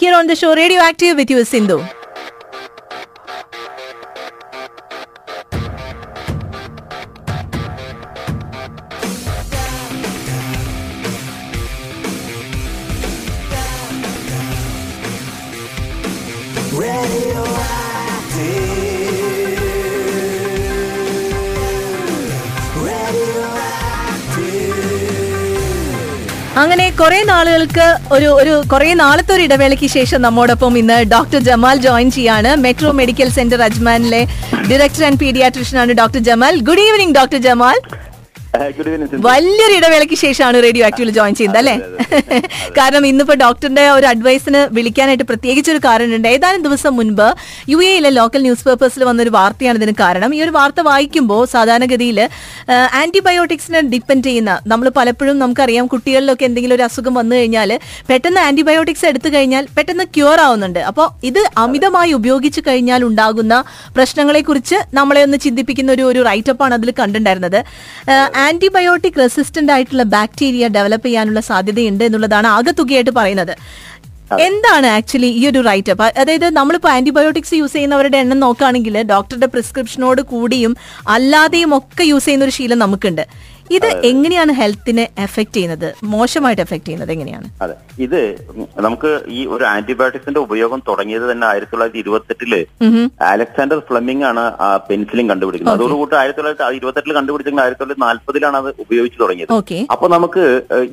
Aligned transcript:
here 0.00 0.14
on 0.14 0.26
the 0.26 0.34
show 0.34 0.54
Radioactive 0.54 1.16
with 1.16 1.30
you, 1.30 1.44
Sindhu. 1.44 1.99
അങ്ങനെ 26.56 26.90
കുറെ 26.90 27.22
നാളുകൾക്ക് 27.22 27.98
ഒരു 28.12 28.26
ഒരു 28.26 28.62
കുറെ 28.72 28.94
നാളത്തെ 28.94 29.34
ഒരു 29.34 29.42
ഇടവേളയ്ക്ക് 29.42 29.86
ശേഷം 29.86 30.22
നമ്മോടൊപ്പം 30.22 30.78
ഇന്ന് 30.78 31.04
ഡോക്ടർ 31.04 31.38
ജമാൽ 31.38 31.76
ജോയിൻ 31.76 32.10
ചെയ്യാണ്. 32.10 32.56
മെട്രോ 32.56 32.90
മെഡിക്കൽ 32.92 33.28
സെന്റർ 33.28 33.62
അജ്മാനിലെ 33.62 34.26
ഡയറക്ടർ 34.70 35.04
ആൻഡ് 35.04 35.18
പീഡിയാട്രിഷ്യൻ 35.18 35.80
ആണ് 35.80 35.92
doctor 35.92 36.18
Jamal. 36.18 36.60
Good 36.60 36.78
evening 36.78 37.14
doctor 37.14 37.42
Jamal. 37.42 37.80
വലിയൊരു 39.26 39.74
ഇടവേളയ്ക്ക് 39.78 40.16
ശേഷമാണ് 40.22 40.56
റേഡിയോ 40.64 40.84
ആക്റ്റീവിൽ 40.86 41.10
ജോയിൻ 41.18 41.34
ചെയ്യുന്നത് 41.38 41.60
അല്ലേ? 41.60 41.74
കാരണം 42.78 43.04
ഇന്നിപ്പോ 43.10 43.34
ഡോക്ടറിന്റെ 43.42 43.84
ഒരു 43.96 44.06
അഡ്വൈസിന് 44.12 44.60
വിളിക്കാനായിട്ട് 44.76 45.26
പ്രത്യേകിച്ച് 45.30 45.70
ഒരു 45.74 45.80
കാരണമുണ്ട്. 45.86 46.28
ഏതാനും 46.34 46.62
ദിവസം 46.66 46.92
മുൻപ് 46.98 47.26
യു 47.72 47.78
എയിലെ 47.88 48.10
ലോക്കൽ 48.18 48.42
ന്യൂസ് 48.46 48.64
പേപ്പേഴ്സിൽ 48.68 49.04
വന്നൊരു 49.10 49.32
വാർത്തയാണ് 49.36 49.78
ഇതിന് 49.80 49.94
കാരണം. 50.02 50.30
ഈ 50.38 50.40
ഒരു 50.46 50.54
വാർത്ത 50.58 50.80
വായിക്കുമ്പോൾ 50.90 51.42
സാധാരണഗതിയിൽ 51.54 52.20
ആന്റിബയോട്ടിക്സിനെ 53.02 53.82
ഡിപ്പെൻഡ് 53.94 54.26
ചെയ്യുന്ന 54.28 54.54
നമ്മൾ 54.72 54.88
പലപ്പോഴും 54.98 55.38
നമുക്കറിയാം 55.44 55.86
കുട്ടികളിലൊക്കെ 55.94 56.46
എന്തെങ്കിലും 56.48 56.76
ഒരു 56.78 56.86
അസുഖം 56.88 57.14
വന്നു 57.20 57.36
കഴിഞ്ഞാൽ 57.40 57.72
പെട്ടെന്ന് 58.10 58.42
ആന്റിബയോട്ടിക്സ് 58.46 59.06
എടുത്തു 59.12 59.30
കഴിഞ്ഞാൽ 59.36 59.66
പെട്ടെന്ന് 59.78 60.06
ക്യൂർ 60.16 60.40
ആവുന്നുണ്ട്. 60.46 60.80
അപ്പോൾ 60.90 61.08
ഇത് 61.30 61.42
അമിതമായി 61.64 62.12
ഉപയോഗിച്ചു 62.20 62.62
കഴിഞ്ഞാൽ 62.70 63.00
ഉണ്ടാകുന്ന 63.10 63.54
പ്രശ്നങ്ങളെ 63.98 64.42
കുറിച്ച് 64.50 64.80
നമ്മളെ 65.00 65.22
ഒന്ന് 65.28 65.40
ചിന്തിപ്പിക്കുന്ന 65.46 65.90
ഒരു 65.98 66.06
ഒരു 66.10 66.20
റൈറ്റപ്പാണ് 66.30 66.68
ആണ് 66.70 66.78
അതിൽ 66.78 66.90
കണ്ടിട്ടുണ്ടായിരുന്നത്. 67.00 67.60
ആന്റിബയോട്ടിക് 68.50 69.20
റെസിസ്റ്റന്റ് 69.24 69.72
ആയിട്ടുള്ള 69.76 70.04
ബാക്ടീരിയ 70.16 70.66
ഡെവലപ്പ് 70.76 71.06
ചെയ്യാനുള്ള 71.08 71.40
സാധ്യതയുണ്ട് 71.50 72.04
എന്നുള്ളതാണ് 72.08 72.48
ആകെത്തുകയായിട്ട് 72.56 73.12
പറയുന്നത്. 73.20 73.54
എന്താണ് 74.46 74.88
ആക്ച്വലി 74.96 75.28
ഈ 75.38 75.40
ഒരു 75.50 75.60
റൈറ്റ് 75.68 75.92
അപ്പ് 75.92 76.06
അതായത് 76.22 76.44
നമ്മളിപ്പോൾ 76.58 76.90
ആന്റിബയോട്ടിക്സ് 76.96 77.56
യൂസ് 77.60 77.74
ചെയ്യുന്നവരുടെ 77.76 78.18
എണ്ണം 78.22 78.38
നോക്കുകയാണെങ്കിൽ 78.44 78.96
ഡോക്ടറുടെ 79.12 79.48
പ്രിസ്ക്രിപ്ഷനോട് 79.54 80.22
കൂടിയും 80.32 80.72
അല്ലാതെയും 81.14 81.70
ഒക്കെ 81.78 82.04
യൂസ് 82.10 82.26
ചെയ്യുന്ന 82.26 82.46
ഒരു 82.48 82.54
ശീലം 82.58 82.78
നമുക്കുണ്ട്. 82.84 83.24
ഇത് 83.76 83.86
എങ്ങനെയാണ് 84.10 84.52
ഹെൽത്തിനെ 84.60 85.04
എഫക്ട് 85.24 85.54
ചെയ്യുന്നത്? 85.56 85.86
മോശമായിട്ട് 86.12 86.62
എഫക്ട് 86.64 86.86
ചെയ്യുന്നത് 86.86 87.12
എങ്ങനെയാണ്? 87.14 87.46
അതെ 87.64 87.74
ഇത് 88.04 88.20
നമുക്ക് 88.86 89.10
ഈ 89.38 89.40
ഒരു 89.54 89.64
ആന്റിബയോട്ടിക്സിന്റെ 89.72 90.40
ഉപയോഗം 90.46 90.80
തുടങ്ങിയത് 90.88 91.26
തന്നെ 91.30 91.46
ആയിരത്തി 91.50 91.72
തൊള്ളായിരത്തി 91.74 92.02
ഇരുപത്തെട്ടിൽ 92.04 92.52
അലക്സാണ്ടർ 93.32 93.80
ഫ്ലമിംഗ് 93.88 94.26
ആണ് 94.30 94.44
പെൻസിലിൻ 94.88 95.28
കണ്ടുപിടിക്കുന്നത്. 95.32 95.76
അതോടുകൂടി 95.76 96.18
ആയിരത്തി 96.22 96.40
തൊള്ളായിരത്തി 96.40 96.78
ഇരുപത്തെട്ടിൽ 96.80 97.16
കണ്ടുപിടിച്ചെങ്കിൽ 97.20 97.64
ആയിരത്തി 97.64 97.82
തൊള്ളായിരത്തി 97.82 98.06
നാല്പതിലാണ് 98.08 98.58
അത് 98.62 98.70
ഉപയോഗിച്ച് 98.86 99.18
തുടങ്ങിയത്. 99.22 99.54
അപ്പൊ 99.96 100.08
നമുക്ക് 100.16 100.44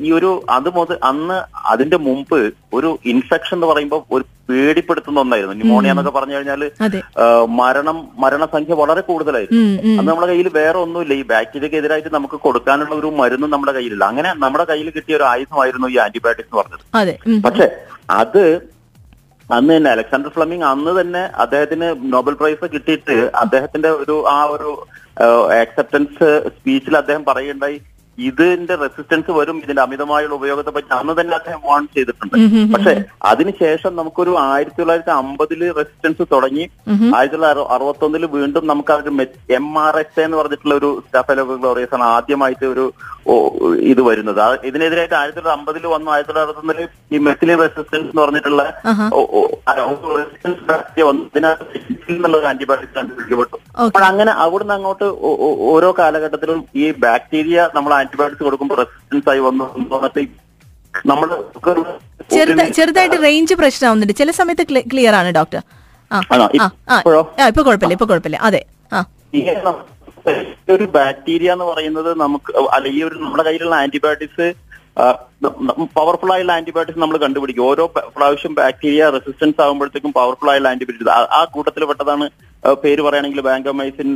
ഈ 0.07 0.11
ഒരു 0.19 0.31
അത് 0.57 0.71
മുതൽ 0.79 0.97
അന്ന് 1.11 1.39
അതിന്റെ 1.73 1.99
മുമ്പ് 2.07 2.39
ഒരു 2.79 2.91
ഇൻഫെക്ഷൻ 3.13 3.55
എന്ന് 3.59 3.69
പറയുമ്പോൾ 3.73 4.03
ഒരു 4.15 4.23
പേടിപ്പെടുത്തുന്ന 4.49 5.23
ഒന്നായിരുന്നു. 5.23 5.55
ന്യൂമോണിയ 5.59 5.93
എന്നൊക്കെ 5.93 6.13
പറഞ്ഞു 6.17 6.35
കഴിഞ്ഞാൽ 6.35 6.61
മരണം 7.59 7.97
മരണസംഖ്യ 8.23 8.75
വളരെ 8.81 9.01
കൂടുതലായിരുന്നു. 9.09 9.63
അന്ന് 9.99 10.09
നമ്മുടെ 10.11 10.29
കയ്യിൽ 10.31 10.49
വേറെ 10.59 10.77
ഒന്നുമില്ല. 10.85 11.13
ഈ 11.21 11.25
ബാക്ടീരിയക്ക് 11.33 11.77
എതിരായിട്ട് 11.81 12.11
നമുക്ക് 12.17 12.39
കൊടുക്കാനുള്ള 12.45 12.93
ഒരു 13.01 13.11
മരുന്നും 13.19 13.53
നമ്മുടെ 13.55 13.73
കയ്യിലില്ല. 13.77 14.05
അങ്ങനെ 14.13 14.31
നമ്മുടെ 14.45 14.65
കയ്യിൽ 14.71 14.89
കിട്ടിയ 14.97 15.19
ഒരു 15.19 15.27
ആയുധമായിരുന്നു 15.33 15.89
ഈ 15.95 15.97
ആന്റിബയോട്ടിക്സ് 16.05 16.49
എന്ന് 16.51 16.61
പറഞ്ഞത്. 16.61 17.41
പക്ഷെ 17.47 17.67
അത് 18.21 18.43
അന്ന് 19.57 19.73
തന്നെ 19.77 19.89
അലക്സാണ്ടർ 19.95 20.31
ഫ്ലമിംഗ് 20.35 20.65
അന്ന് 20.69 20.93
തന്നെ 21.01 21.21
അദ്ദേഹത്തിന് 21.43 21.87
നോബൽ 22.13 22.33
പ്രൈസ് 22.39 22.65
കിട്ടിയിട്ട് 22.73 23.15
അദ്ദേഹത്തിന്റെ 23.43 23.89
ഒരു 24.01 24.15
ആ 24.37 24.39
ഒരു 24.55 24.71
ആക്സെപ്റ്റൻസ് 25.61 26.29
സ്പീച്ചിൽ 26.55 26.97
അദ്ദേഹം 26.97 27.23
പറയുണ്ടായി 27.29 27.77
ഇതിന്റെ 28.27 28.75
റെസിസ്റ്റൻസ് 28.83 29.31
വരും 29.37 29.57
ഇതിന്റെ 29.63 29.81
അമിതമായുള്ള 29.85 30.35
ഉപയോഗത്തെ 30.39 30.71
പറ്റി 30.75 30.91
അന്ന് 30.99 31.13
തന്നെ 31.19 31.35
അദ്ദേഹം 31.39 31.61
വാൺ 31.69 31.83
ചെയ്തിട്ടുണ്ട്. 31.95 32.35
പക്ഷെ 32.73 32.93
അതിനുശേഷം 33.31 33.91
നമുക്കൊരു 33.99 34.33
ആയിരത്തി 34.45 34.79
തൊള്ളായിരത്തി 34.81 35.13
അമ്പതിൽ 35.21 35.61
റെസിസ്റ്റൻസ് 35.79 36.25
തുടങ്ങി 36.33 36.65
ആയിരത്തി 37.17 37.35
തൊള്ളായിരത്തി 37.35 37.73
അറുപത്തൊന്നിൽ 37.75 38.25
വീണ്ടും 38.37 38.67
നമുക്ക് 38.71 38.93
അവർ 38.95 39.05
എം 39.59 39.67
ആർ 39.85 39.97
എസ് 40.03 40.23
എന്ന് 40.25 40.37
പറഞ്ഞിട്ടുള്ള 40.41 40.75
ഒരു 40.81 40.89
സ്റ്റാഫലോഗ്ലോറിയസ് 41.05 41.95
ആണ് 41.97 42.05
ആദ്യമായിട്ട് 42.15 42.65
ഒരു 42.73 42.85
ഇത് 43.91 44.01
വരുന്നത്. 44.09 44.41
ഇതിനെതിരായിട്ട് 44.69 45.15
ആയിരത്തി 45.19 45.39
തൊള്ളായിരത്തി 45.39 45.59
അമ്പതിൽ 45.59 45.85
വന്നു 45.95 46.09
ആയിരത്തി 46.15 46.31
തൊള്ളായിരത്തി 46.31 46.59
അറുപത്തൊന്നിൽ 46.59 47.15
ഈ 47.15 47.23
മെത്തിലിൻ 47.27 47.57
റെസിസ്റ്റൻസ് 47.65 48.09
എന്ന് 48.11 48.21
പറഞ്ഞിട്ടുള്ള 48.23 48.63
റെസിസ്റ്റൻസ് 50.19 50.63
ബാക്ടീരിയ 50.69 51.05
വന്നു 51.09 51.23
ഇതിനകത്ത് 51.31 51.65
എന്നുള്ള 52.15 52.35
ഒരു 52.39 52.47
ആന്റിബയോട്ടിക് 52.51 52.93
കണ്ടുപിടിക്കപ്പെട്ടു. 52.97 53.55
അപ്പോൾ 53.85 54.03
അങ്ങനെ 54.09 54.31
അവിടുന്ന് 54.43 54.75
അങ്ങോട്ട് 54.75 55.07
ഓരോ 55.71 55.89
കാലഘട്ടത്തിലും 55.99 56.59
ഈ 56.83 56.85
ബാക്ടീരിയ 57.05 57.67
നമ്മൾ 57.77 57.91
ആന്റിബയോട്ടിക്സ് 58.07 58.45
കൊടുക്കുമ്പോൾ 58.47 58.77
റെസിസ്റ്റൻസ് 58.83 59.29
ആയി 59.33 59.41
വന്നു 59.49 59.65
നമ്മൾ 61.09 61.27
ചെറുതായിട്ട് 62.77 63.17
റേഞ്ച് 63.25 63.55
പ്രശ്നമാവുന്നുണ്ട് 63.59 64.15
ചില 64.21 64.31
സമയത്ത് 64.39 64.63
ക്ലിയർ 64.93 65.15
ആണ് 65.21 65.31
ഡോക്ടർ 65.39 65.61
ഇപ്പൊ 67.49 67.61
കുഴപ്പമില്ല 67.67 67.95
ഇപ്പൊ 67.97 68.07
കുഴപ്പമില്ല. 68.11 68.37
അതെ 68.47 68.61
ഒരു 70.75 70.85
ബാക്ടീരിയ 70.95 71.49
എന്ന് 71.55 71.65
പറയുന്നത് 71.71 72.09
നമുക്ക് 72.21 72.51
അല്ലെങ്കിൽ 72.75 73.03
ഒരു 73.09 73.17
നമ്മുടെ 73.25 73.43
കയ്യിലുള്ള 73.47 73.75
ആന്റിബയോട്ടിക്സ് 73.83 74.47
പവർഫുൾ 75.97 76.31
ആയുള്ള 76.35 76.51
ആന്റിബയോട്ടിക്സ് 76.57 77.01
നമ്മൾ 77.03 77.17
കണ്ടുപിടിക്കും. 77.23 77.63
ഓരോ 77.71 77.83
പ്രാവശ്യം 78.15 78.53
ബാക്ടീരിയ 78.59 79.09
റെസിസ്റ്റൻസ് 79.15 79.61
ആകുമ്പോഴത്തേക്കും 79.65 80.13
പവർഫുൾ 80.19 80.49
ആയുള്ള 80.53 80.69
ആന്റിബയോട്ടിക്സ് 80.73 81.11
ആ 81.37 81.41
കൂട്ടത്തിൽ 81.55 81.85
പെട്ടതാണ് 81.91 82.27
പേര് 82.83 83.01
പറയുകയാണെങ്കിൽ 83.07 83.41
ബാങ്കോമൈസിൻ 83.49 84.09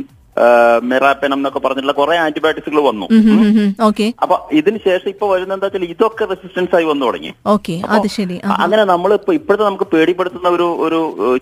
മെറാപ്പെനം 0.82 1.38
എന്നൊക്കെ 1.38 1.60
പറഞ്ഞിട്ടുള്ള 1.64 1.94
കുറെ 1.98 2.16
ആന്റിബയോട്ടിക്സുകൾ 2.16 2.80
വന്നു. 2.88 3.06
ഓക്കെ. 3.88 4.06
അപ്പൊ 4.22 4.36
ഇതിന് 4.52 4.78
ശേഷം 4.86 5.08
ഇപ്പൊ 5.08 5.26
വരുന്ന 5.32 5.56
എന്താ 5.56 5.66
വെച്ചാൽ 5.66 5.84
ഇതൊക്കെ 5.94 6.24
റെസിസ്റ്റൻസ് 6.30 6.74
ആയി 6.76 6.86
വന്നു 6.90 7.04
തുടങ്ങി. 7.06 7.32
ഓക്കെ 7.46 7.74
അത് 7.96 8.08
ശരി. 8.16 8.36
അങ്ങനെ 8.64 8.84
നമ്മൾ 8.84 9.12
ഇപ്പൊ 9.14 9.32
ഇപ്പോഴത്തെ 9.32 9.64
നമുക്ക് 9.64 9.88
പേടിപ്പെടുത്തുന്ന 9.94 10.48
ഒരു 10.48 10.68
ഒരു 10.86 11.00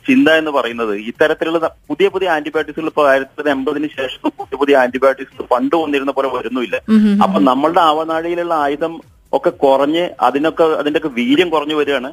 ചിന്ത 0.09 0.29
എന്ന് 0.41 0.55
പറയുന്നത് 0.59 0.95
ഇത്തരത്തിലുള്ള 1.11 1.71
പുതിയ 1.91 2.09
പുതിയ 2.09 2.31
ആന്റിബയോട്ടിക്സുകൾ 2.37 2.91
ഇപ്പൊ 2.93 3.05
ആയിരത്തി 3.13 3.31
തൊള്ളായിരത്തി 3.31 3.57
എൺപതിന് 3.57 3.89
ശേഷം 3.99 4.31
പുതിയ 4.41 4.57
പുതിയ 4.63 4.77
ആന്റിബയോട്ടിക്സ് 4.83 5.47
പണ്ട് 5.55 5.77
വന്നിരുന്ന 5.77 6.13
പോലെ 6.19 6.29
വരുന്നില്ല 6.37 6.77
അപ്പൊ 7.25 7.39
നമ്മളുടെ 7.51 7.83
ആവനാഴിയിലുള്ള 7.91 8.55
ആയുധം 8.67 8.93
ഒക്കെ 9.37 9.51
കുറഞ്ഞ് 9.65 10.05
അതിനൊക്കെ 10.27 10.65
അതിന്റെയൊക്കെ 10.81 11.11
വീര്യം 11.19 11.49
കുറഞ്ഞു 11.53 11.77
വരികയാണ്. 11.81 12.09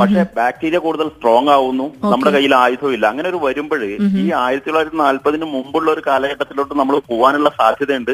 പക്ഷെ 0.00 0.22
ബാക്ടീരിയ 0.38 0.78
കൂടുതൽ 0.86 1.08
സ്ട്രോങ് 1.16 1.50
ആവുന്നു. 1.56 1.86
നമ്മുടെ 2.12 2.32
കയ്യിൽ 2.36 2.54
ആയുധവും 2.62 2.94
ഇല്ല 2.96 3.06
അങ്ങനെ 3.12 3.28
ഒരു 3.32 3.40
വരുമ്പോൾ 3.44 3.82
ഈ 4.22 4.26
ആയിരത്തി 4.44 4.68
തൊള്ളായിരത്തി 4.68 4.98
നാല്പതിന് 5.02 5.46
മുമ്പുള്ള 5.54 5.88
ഒരു 5.94 6.02
കാലഘട്ടത്തിലോട്ട് 6.08 6.74
നമ്മൾ 6.80 6.96
പോകാനുള്ള 7.12 7.52
സാധ്യതയുണ്ട്. 7.60 8.12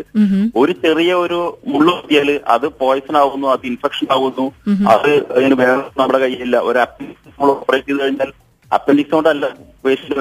ഒരു 0.62 0.74
ചെറിയ 0.84 1.12
ഒരു 1.24 1.40
മുള്ളു 1.72 1.92
കുത്തിയാൽ 1.96 2.30
അത് 2.56 2.66
പോയിസൺ 2.82 3.16
ആവുന്നു 3.22 3.48
അത് 3.54 3.66
ഇൻഫെക്ഷൻ 3.72 4.06
ആവുന്നു. 4.16 4.46
അത് 4.94 5.10
അതിന് 5.36 5.58
വേറെ 5.62 5.80
നമ്മുടെ 6.02 6.20
കയ്യിലില്ല 6.26 6.58
ഒരു 6.70 6.80
ആപ്പിൾ 6.84 7.08
നമ്മൾ 7.32 7.50
ഓപ്പറേറ്റ് 7.56 7.88
ചെയ്ത് 7.90 8.02
കഴിഞ്ഞാൽ 8.04 8.32
അപ്പൻഡിക്സ് 8.76 9.12
കൊണ്ടല്ല 9.14 9.46
പേഷ്യന്റ് 9.84 10.14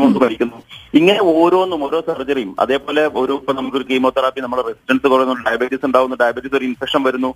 കൊണ്ട് 0.00 0.18
മരിക്കുന്നു 0.24 0.58
ഇങ്ങനെ 0.98 1.20
ഓരോന്നും 1.40 1.80
ഓരോ 1.86 1.98
സർജറിയും. 2.06 2.50
അതേപോലെ 2.62 3.02
ഒരു 3.20 3.32
ഇപ്പൊ 3.40 3.52
നമുക്കൊരു 3.58 3.86
കീമോതെറാപ്പി 3.90 4.40
നമ്മുടെ 4.44 4.62
റെസിസ്റ്റൻസ് 4.68 5.06
കുറയുന്നു 5.12 5.34
ഡയബറ്റീസ് 5.48 5.84
ഉണ്ടാവുന്നു 5.88 6.16
ഡയബറ്റീസ് 6.22 6.56
ഒരു 6.58 6.66
ഇൻഫെക്ഷൻ 6.70 7.00
വരുന്നു. 7.08 7.30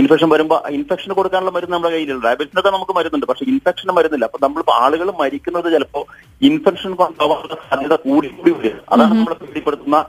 ഇൻഫെക്ഷൻ 0.00 0.28
വരുമ്പോൾ 0.34 0.60
ഇൻഫെക്ഷൻ 0.78 1.10
കൊടുക്കാനുള്ള 1.18 1.52
മരുന്ന് 1.56 1.74
നമ്മുടെ 1.76 1.92
കയ്യിലുണ്ട് 1.94 2.26
ഡയബറ്റീസിനൊക്കെ 2.28 2.72
നമുക്ക് 2.76 2.94
മരുന്നുണ്ട് 2.98 3.26
പക്ഷെ 3.30 3.46
ഇൻഫെക്ഷൻ 3.52 3.90
മരുന്നില്ല 3.98 4.28
അപ്പൊ 4.30 4.40
നമ്മൾ 4.46 4.62
ആളുകൾ 4.84 5.10
മരിക്കുന്നത് 5.22 5.68
ചിലപ്പോ 5.76 6.02
ഇൻഫെക്ഷൻ 6.50 6.92
കൊണ്ടാവാനുള്ള 7.02 7.56
സാധ്യത 7.68 7.96
കൂടി 8.08 8.30
കൂടി 8.38 8.52
വരിക. 8.58 8.74
അതാണ് 8.92 9.12
നമ്മളെ 9.14 9.38
പേടിപ്പെടുത്തുന്ന 9.44 10.00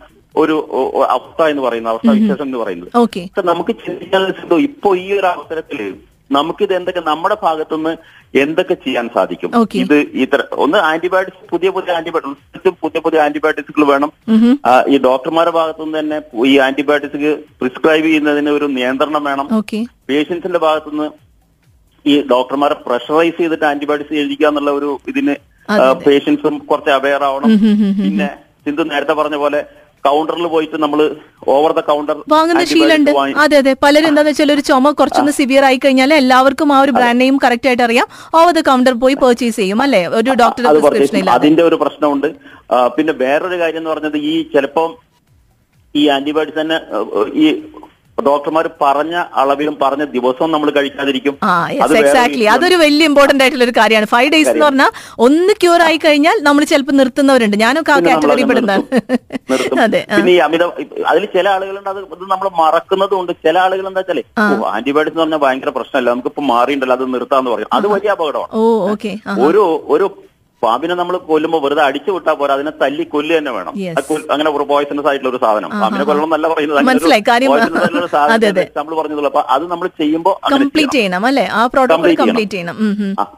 ഒരു 0.44 0.56
അവസ്ഥ 1.16 1.42
എന്ന് 1.52 1.64
പറയുന്നത് 1.66 1.94
അവസ്ഥ 1.94 2.10
വിശേഷം 2.18 2.46
എന്ന് 2.48 2.60
പറയുന്നത്. 2.64 2.92
നമുക്ക് 3.52 3.74
ചിന്തിക്കാൻ 3.86 4.24
ഇപ്പോ 4.44 4.58
ഇപ്പൊ 4.70 4.90
ഈ 5.04 5.08
ഒരു 5.20 5.28
അവസരത്തിൽ 5.36 5.82
നമുക്കിത് 6.32 6.74
എന്തൊക്കെ 6.78 7.02
നമ്മുടെ 7.10 7.36
ഭാഗത്തുനിന്ന് 7.44 7.94
എന്തൊക്കെ 8.44 8.76
ചെയ്യാൻ 8.86 9.06
സാധിക്കും? 9.16 9.52
ഇത് 9.82 9.96
ഇത്ര 10.24 10.40
ഒന്ന് 10.64 10.78
ആന്റിബയോട്ടിക്സ് 10.92 11.50
പുതിയ 11.52 11.70
പുതിയ 11.76 11.94
ആന്റിബയോട്ടിക്സ് 11.98 12.74
പുതിയ 12.84 13.00
പുതിയ 13.06 13.20
ആന്റിബയോട്ടിക്സുകൾ 13.26 13.84
വേണം. 13.94 14.12
ഈ 14.94 14.98
ഡോക്ടർമാരുടെ 15.08 15.54
ഭാഗത്തുനിന്ന് 15.60 16.00
തന്നെ 16.00 16.18
ഈ 16.52 16.54
ആന്റിബയോട്ടിക്സ് 16.68 17.34
പ്രിസ്ക്രൈബ് 17.60 18.08
ചെയ്യുന്നതിന് 18.08 18.52
ഒരു 18.58 18.70
നിയന്ത്രണം 18.78 19.24
വേണം. 19.30 19.48
പേഷ്യൻസിന്റെ 20.10 20.62
ഭാഗത്തുനിന്ന് 20.68 21.08
ഈ 22.06 22.16
ഡോക്ടർമാരെ 22.34 22.76
പ്രഷറൈസ് 22.88 23.38
ചെയ്തിട്ട് 23.38 23.66
ആന്റിബയോട്ടിക്സ് 23.72 24.20
എഴുതിക്കുക 24.24 24.48
എന്നുള്ള 24.52 24.72
ഒരു 24.80 24.90
ഇതിന് 25.12 25.36
പേഷ്യൻസും 26.06 26.58
കുറച്ച് 26.72 26.92
അവെയർ 26.98 27.24
ആവണം. 27.30 27.52
പിന്നെ 28.04 28.30
സിന്ധു 28.66 28.84
നേരത്തെ 28.92 29.14
പറഞ്ഞ 29.14 29.36
പോലെ 29.36 29.60
കൗണ്ടറിൽ 30.08 30.46
പോയിട്ട് 30.54 30.78
നമ്മൾ 30.84 31.00
ഓവർ 31.56 31.72
ദ 31.78 31.82
കൗണ്ടർ 31.90 32.16
വാങ്ങുന്ന 32.34 32.64
ശീലമുണ്ട്. 32.72 33.12
അതെ 33.44 33.56
അതെ. 33.62 33.74
പലരും 33.84 34.08
എന്താന്ന് 34.12 34.32
വെച്ചാൽ 34.34 34.52
ഒരു 34.56 34.64
ചുമ 34.70 34.92
കുറച്ചൊന്ന് 35.00 35.34
സിവിയർ 35.40 35.66
ആയി 35.70 35.80
കഴിഞ്ഞാൽ 35.86 36.14
എല്ലാവർക്കും 36.22 36.72
ആ 36.76 36.80
ഒരു 36.86 36.94
ബ്രാൻഡ് 36.98 37.22
നെയിം 37.24 37.38
കറക്റ്റ് 37.46 37.70
ആയിട്ട് 37.72 37.86
അറിയാം. 37.88 38.08
ഓവർ 38.40 38.52
ദ 38.58 38.64
കൗണ്ടർ 38.70 38.96
പോയി 39.06 39.18
പർച്ചേസ് 39.24 39.58
ചെയ്യും 39.62 39.82
അല്ലെ? 39.86 40.02
ഒരു 40.20 40.30
ഡോക്ടറുടെ 40.44 40.74
പ്രിസ്ക്രിപ്ഷൻ 40.76 41.30
അതിന്റെ 41.38 41.64
ഒരു 41.70 41.80
പ്രശ്നമുണ്ട്. 41.84 42.30
പിന്നെ 42.98 43.14
വേറൊരു 43.24 43.58
കാര്യം 43.64 43.82
എന്ന് 43.82 43.92
പറഞ്ഞത് 43.94 44.18
ഈ 44.32 44.36
ചിലപ്പം 44.54 44.92
ഈ 45.96 46.04
ആന്റിബയോട്ടിക്സ് 46.16 46.62
തന്നെ 46.62 46.78
ഈ 47.44 47.46
ഡോക്ടർമാർ 48.24 48.66
പറഞ്ഞ 48.82 49.16
അളവിലും 49.42 49.76
പറഞ്ഞ 49.82 50.04
ദിവസവും 50.16 50.50
നമ്മൾ 50.54 50.70
കഴിക്കാതിരിക്കും. 50.78 51.36
എക്സാക്ട്ലി. 52.00 52.46
അതൊരു 52.54 52.76
വലിയ 52.84 53.10
ഇമ്പോർട്ടന്റ് 53.10 53.44
ആയിട്ടുള്ള 53.44 53.66
ഒരു 53.68 53.74
കാര്യമാണ്. 53.80 54.08
ഫൈവ് 54.14 54.30
ഡേയ്സ് 54.34 54.52
എന്ന് 54.54 54.66
പറഞ്ഞാൽ 54.68 54.92
ഒന്ന് 55.26 55.54
ക്യൂർ 55.64 55.82
ആയി 55.88 55.98
കഴിഞ്ഞാൽ 56.06 56.38
നമ്മൾ 56.48 56.64
ചിലപ്പോൾ 56.72 56.96
നിർത്തുന്നവരുണ്ട്. 57.00 57.58
ഞാനൊക്കെ 57.64 57.94
ആ 57.96 57.98
കാറ്റഗറി 58.08 58.46
പെടുന്നതാണ്. 58.52 58.86
അതെ 59.86 60.02
പിന്നെ 60.16 60.32
ഈ 60.36 60.40
അമിത 60.48 60.64
അതിൽ 61.14 61.26
ചില 61.36 61.46
ആളുകളുണ്ട് 61.56 61.90
അത് 61.94 62.02
നമ്മൾ 62.34 62.48
മറക്കുന്നതും 62.62 63.18
ഉണ്ട് 63.22 63.34
ചില 63.48 63.56
ആളുകൾ 63.66 63.88
എന്താ 63.92 64.02
വെച്ചാലേ 64.04 64.24
ആന്റിബയോട്ടിക്സ് 64.76 65.16
എന്ന് 65.16 65.26
പറഞ്ഞാൽ 65.26 65.44
ഭയങ്കര 65.46 65.74
പ്രശ്നമല്ല. 65.80 66.10
നമുക്കിപ്പോ 66.14 66.44
മാറിയിട്ടുണ്ടല്ലോ 66.54 66.98
അത് 67.00 67.14
നിർത്താന്ന് 67.16 67.52
പറയും. 67.56 67.72
അത് 67.80 67.88
വലിയ 67.96 68.16
അപകടമാണ്. 68.18 68.54
ഒരു 69.50 69.66
ഒരു 69.96 70.08
പാമ്പിനെ 70.64 70.96
നമ്മൾ 71.00 71.16
കൊല്ലുമ്പോൾ 71.30 71.60
വെറുതെ 71.64 71.82
അടിച്ചു 71.86 72.12
വിട്ടാൽ 72.16 72.36
പോരാ 72.40 72.54
അതിനെ 72.58 72.72
തല്ലി 72.82 73.04
കൊല്ലു 73.14 73.32
തന്നെ 73.38 73.52
വേണം. 73.56 73.74
അങ്ങനെ 74.34 74.50
ഒരു 74.58 74.66
പോയിസണസ് 74.70 75.08
ആയിട്ടുള്ള 75.10 75.32
ഒരു 75.32 75.40
സാധനം. 75.44 75.70
പാമ്പിനെ 75.82 76.04
കൊല്ലണം 76.10 76.28
എന്നല്ല 76.30 76.48
പറയുന്നത്. 76.54 76.80
നമ്മൾ 78.80 78.94
പറഞ്ഞതുള്ളൂ 79.00 79.30
അപ്പൊ 79.32 79.44
അത് 79.56 79.66
നമ്മൾ 79.74 79.88
ചെയ്യുമ്പോൾ 80.02 80.36
കംപ്ലീറ്റ് 80.54 80.96
ചെയ്യണം. 80.98 81.26
അല്ലെ? 81.30 81.46
ആ 81.58 81.62
പ്രോട്ടോകോൾ 81.74 82.16
കംപ്ലീറ്റ് 82.22 82.56
ചെയ്യണം. 82.56 82.78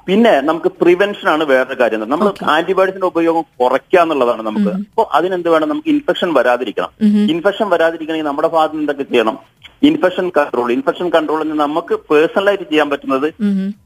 പിന്നെ 0.10 0.34
നമുക്ക് 0.50 0.72
പ്രിവെൻഷൻ 0.82 1.30
ആണ് 1.34 1.44
വേറെ 1.54 1.76
കാര്യം. 1.82 2.06
നമ്മൾ 2.14 2.28
ആന്റിബയോട്ടിക്സിന്റെ 2.56 3.10
ഉപയോഗം 3.14 3.46
കുറയ്ക്കുക 3.64 4.00
എന്നുള്ളതാണ് 4.06 4.44
നമുക്ക്. 4.50 4.74
അപ്പൊ 4.92 5.06
അതിനെന്ത് 5.20 5.50
വേണം? 5.56 5.68
നമുക്ക് 5.74 5.92
ഇൻഫെക്ഷൻ 5.96 6.32
വരാതിരിക്കണം. 6.40 6.92
ഇൻഫെക്ഷൻ 7.36 7.70
വരാതിരിക്കണമെങ്കിൽ 7.76 8.30
നമ്മുടെ 8.32 8.52
ഭാഗത്ത് 8.58 8.82
എന്തൊക്കെ 8.84 9.08
ചെയ്യണം? 9.12 9.38
Infection 9.84 10.32
control. 10.38 10.72
ഇൻഫെക്ഷൻ 10.72 11.10
കൺട്രോളിന് 11.10 11.56
നമുക്ക് 11.60 11.96
പേഴ്സണലായിട്ട് 12.12 12.64
ചെയ്യാൻ 12.70 12.90
പറ്റുന്നത്. 12.90 13.28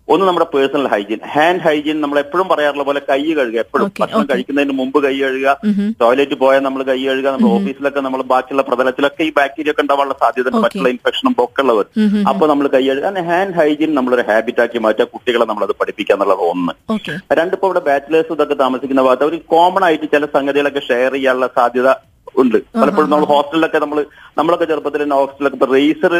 ഒന്ന് 0.09 0.25
നമ്മുടെ 0.27 0.45
പേഴ്സണൽ 0.53 0.88
ഹൈജീൻ. 0.88 1.19
ഹാൻഡ് 1.33 1.61
ഹൈജീൻ 1.61 2.01
നമ്മൾ 2.01 2.19
എപ്പോഴും 2.19 2.47
പറയാറുള്ള 2.47 2.83
പോലെ 2.83 3.01
കൈ 3.09 3.19
കഴുകുക 3.33 3.59
എപ്പോഴും. 3.59 3.91
ഭക്ഷണം 4.01 4.27
കഴിക്കുന്നതിന് 4.31 4.73
മുമ്പ് 4.79 5.03
കൈ 5.03 5.13
കഴുകുക. 5.19 5.57
ടോയ്ലറ്റ് 6.01 6.38
പോയാൽ 6.43 6.63
നമ്മൾ 6.67 6.83
കൈ 6.83 6.97
കഴുകുക. 7.05 7.27
നമ്മുടെ 7.31 7.53
ഓഫീസിലൊക്കെ 7.53 7.99
നമ്മൾ 7.99 8.21
ബാക്കിയുള്ള 8.33 8.61
പ്രതലത്തിലൊക്കെ 8.61 9.23
ഈ 9.23 9.31
ബാക്ടീരിയ 9.38 9.71
ഒക്കെ 9.71 9.81
ഉണ്ടാവാനുള്ള 9.81 10.17
സാധ്യത. 10.23 10.49
മറ്റുള്ള 10.65 10.89
ഇൻഫെക്ഷനും 10.89 11.35
ഒക്കെ 11.45 11.61
ഉള്ളവർ 11.61 11.85
അപ്പൊ 12.29 12.47
നമ്മൾ 12.47 12.67
കൈ 12.67 12.83
കഴുകുക. 12.88 13.07
അങ്ങനെ 13.11 13.27
ഹാൻഡ് 13.31 13.55
ഹൈജീൻ 13.59 13.95
നമ്മളൊരു 13.95 14.25
ഹാബിറ്റ് 14.31 14.61
ആക്കി 14.61 14.77
മാറ്റുക. 14.77 15.03
കുട്ടികളെ 15.03 15.45
നമ്മളത് 15.45 15.75
പഠിപ്പിക്കുക 15.81 16.15
എന്നുള്ളത് 16.15 16.39
ഒന്ന്. 16.51 16.73
രണ്ട് 16.91 17.41
രണ്ടിപ്പോ 17.41 17.67
ഇവിടെ 17.67 17.79
ബാച്ചിലേഴ്സ് 17.89 18.33
ഇതൊക്കെ 18.33 18.53
താമസിക്കുന്ന 18.53 19.01
ഭാഗത്ത് 19.01 19.23
അവർ 19.23 19.35
കോമൺ 19.53 19.83
ആയിട്ട് 19.83 20.05
ചില 20.11 20.25
സംഗതികളൊക്കെ 20.25 20.79
ഷെയർ 20.79 21.13
ചെയ്യാനുള്ള 21.13 21.47
സാധ്യത 21.55 21.89
ഉണ്ട്. 22.35 22.57
പലപ്പോഴും 22.81 23.09
നമ്മൾ 23.13 23.25
ഹോസ്റ്റലിലൊക്കെ 23.33 23.79
നമ്മൾ 23.83 23.99
നമ്മളൊക്കെ 24.39 24.65
ചെറുപ്പത്തിൽ 24.69 25.01
തന്നെ 25.03 25.17
ഹോസ്റ്റലിലൊക്കെ 25.19 25.57
ഇപ്പൊ 25.59 25.69
റേസർ 25.75 26.13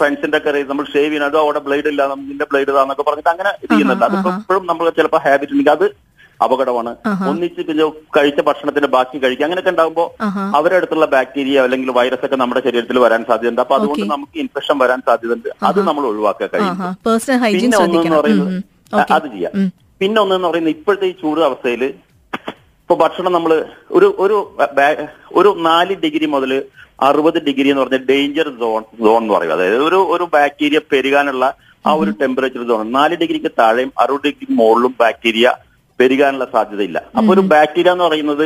ഫ്രണ്ട്സിന്റെ 0.00 0.38
ഒക്കെ 0.40 0.50
race 0.56 0.68
നമ്മൾ 0.72 0.86
ഷേവ് 0.94 1.10
ചെയ്യണം 1.10 1.28
അതോ 1.30 1.38
അവിടെ 1.44 1.60
ബ്ലേഡ് 1.66 1.88
ഇല്ല 1.92 2.02
നിന്റെ 2.30 2.46
ബ്ലേഡ് 2.50 2.70
ഇതാന്നൊക്കെ 2.72 3.04
പറഞ്ഞിട്ട് 3.08 3.30
അങ്ങനെ 3.34 3.50
ഇത് 3.64 3.70
ചെയ്യുന്നുണ്ട്. 3.72 4.04
അതിപ്പോ 4.08 4.30
ഇപ്പോഴും 4.40 4.64
നമ്മൾ 4.70 4.84
ചിലപ്പോൾ 4.98 5.22
ഹാബിറ്റ് 5.26 5.54
ഉണ്ടെങ്കിൽ 5.56 5.74
അത് 5.76 5.86
അപകടമാണ്. 6.44 6.92
ഒന്നിച്ച് 7.30 7.60
പിന്നെ 7.68 7.84
കഴിച്ച 8.16 8.40
ഭക്ഷണത്തിന്റെ 8.48 8.88
ബാക്കി 8.94 9.16
കഴിക്കുക. 9.24 9.44
അങ്ങനെയൊക്കെ 9.46 9.72
ഉണ്ടാകുമ്പോൾ. 9.74 10.08
അവരുടെ 10.58 10.76
അടുത്തുള്ള 10.78 11.06
ബാക്ടീരിയ 11.14 11.56
അല്ലെങ്കിൽ 11.66 11.90
വൈറസ് 11.98 12.24
ഒക്കെ 12.28 12.38
നമ്മുടെ 12.42 12.62
ശരീരത്തിൽ 12.66 12.98
വരാൻ 13.04 13.22
സാധ്യതയുണ്ട്. 13.28 13.62
അപ്പൊ 13.64 13.74
അതുകൊണ്ട് 13.78 14.06
നമുക്ക് 14.14 14.36
ഇൻഫെക്ഷൻ 14.44 14.78
വരാൻ 14.84 15.02
സാധ്യതയുണ്ട്. 15.08 15.48
അത് 15.70 15.80
നമ്മൾ 15.88 16.04
ഒഴിവാക്കാൻ 16.10 16.50
കഴിയും 16.54 16.80
പിന്നെ 17.60 17.78
ഒന്നെന്ന് 17.84 18.16
പറയുന്നത് 18.20 19.12
അത് 19.18 19.28
ചെയ്യാം. 19.34 19.52
പിന്നെ 20.00 20.18
ഒന്നെന്ന് 20.24 20.48
പറയുന്നത് 20.50 20.74
ഇപ്പോഴത്തെ 20.76 21.06
ഈ 21.12 21.14
ചൂട് 21.22 21.40
അവസ്ഥയിൽ 21.48 21.82
ഇപ്പൊ 22.84 22.94
ഭക്ഷണം 23.02 23.32
നമ്മൾ 23.32 23.52
ഒരു 23.96 24.08
ഒരു 24.24 24.38
ഒരു 25.38 25.50
നാല് 25.66 25.94
ഡിഗ്രി 26.02 26.26
മുതൽ 26.32 26.50
അറുപത് 27.06 27.38
ഡിഗ്രി 27.46 27.68
എന്ന് 27.70 27.82
പറഞ്ഞ 27.82 27.98
ഡേഞ്ചർ 28.08 28.48
സോൺ 28.58 28.82
സോൺ 29.04 29.20
എന്ന് 29.22 29.32
പറയും. 29.34 29.52
അതായത് 29.54 29.78
ഒരു 29.86 29.98
ഒരു 30.14 30.24
ബാക്ടീരിയ 30.34 30.78
പെരുകാനുള്ള 30.92 31.44
ആ 31.84 31.92
ഒരു 32.00 32.10
ടെമ്പറേച്ചർ 32.20 32.62
സോൺ 32.70 32.90
നാല് 32.96 33.14
ഡിഗ്രിക്ക് 33.22 33.50
താഴെയും 33.60 33.90
അറുപത് 34.02 34.24
ഡിഗ്രി 34.26 34.46
മുകളിലും 34.60 34.92
ബാക്ടീരിയ 35.02 35.48
പെരുകാനുള്ള 36.00 36.46
സാധ്യതയില്ല. 36.54 36.98
അപ്പൊ 37.18 37.30
ഒരു 37.36 37.42
ബാക്ടീരിയ 37.52 37.94
എന്ന് 37.94 38.04
പറയുന്നത് 38.08 38.44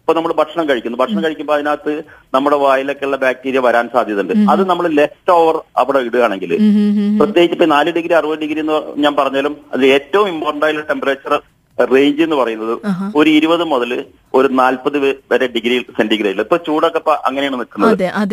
ഇപ്പൊ 0.00 0.12
നമ്മൾ 0.16 0.32
ഭക്ഷണം 0.40 0.66
കഴിക്കുന്നു. 0.68 0.98
ഭക്ഷണം 1.02 1.22
കഴിക്കുമ്പോൾ 1.24 1.54
അതിനകത്ത് 1.56 1.94
നമ്മുടെ 2.34 2.58
വായിലൊക്കെ 2.64 3.04
ഉള്ള 3.08 3.16
ബാക്ടീരിയ 3.24 3.60
വരാൻ 3.66 3.86
സാധ്യതയുണ്ട്. 3.94 4.34
അത് 4.52 4.62
നമ്മൾ 4.70 4.86
ലെഫ്റ്റ് 4.98 5.32
ഓവർ 5.38 5.56
അവിടെ 5.82 6.00
ഇടുകയാണെങ്കിൽ. 6.08 6.52
പ്രത്യേകിച്ച് 7.20 7.56
ഇപ്പൊ 7.58 7.68
നാല് 7.74 7.92
ഡിഗ്രി 7.98 8.16
അറുപത് 8.20 8.42
ഡിഗ്രി 8.44 8.60
എന്ന് 8.64 8.78
ഞാൻ 9.04 9.14
പറഞ്ഞാലും 9.20 9.56
അത് 9.76 9.84
ഏറ്റവും 9.96 10.28
ഇമ്പോർട്ടന്റ് 10.34 10.66
ആയിട്ടുള്ള 10.68 10.88
ടെമ്പറേച്ചർ 10.92 11.34
റേഞ്ച് 11.84 12.22
എന്ന് 12.22 12.36
പറയുന്നത് 12.36 12.74
ഒരു 13.16 13.30
ഇരുപത് 13.30 13.64
മുതൽ 13.64 14.04
ഒരു 14.34 14.48
നാൽപ്പത് 14.48 14.98
വരെ 15.32 15.46
ഡിഗ്രി 15.46 15.86
സെന്റിഗ്രേഡിൽ 15.98 16.40
ഇപ്പൊ 16.40 16.56
ചൂടൊക്കെ 16.56 16.98
ഇപ്പൊ 16.98 17.12
അങ്ങനെയാണ് 17.12 17.58
നിൽക്കുന്നത്. 17.58 17.90